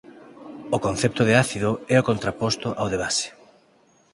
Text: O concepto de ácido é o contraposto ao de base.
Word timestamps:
O 0.75 0.77
concepto 0.85 1.21
de 1.25 1.33
ácido 1.43 1.71
é 1.93 1.95
o 1.99 2.07
contraposto 2.09 2.67
ao 2.79 2.87
de 2.93 2.97
base. 3.03 3.27